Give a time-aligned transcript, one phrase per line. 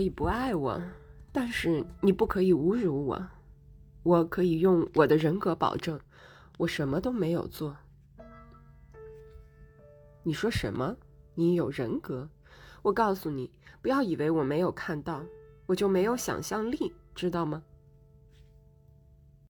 [0.00, 0.80] 可以不爱我，
[1.30, 3.22] 但是你不可以侮辱我。
[4.02, 6.00] 我可以用我的人格保证，
[6.56, 7.76] 我什么都没有做。
[10.22, 10.96] 你说什么？
[11.34, 12.26] 你有人格，
[12.80, 13.52] 我告诉你，
[13.82, 15.22] 不要以为我没有看到，
[15.66, 17.62] 我就没有想象力，知道吗？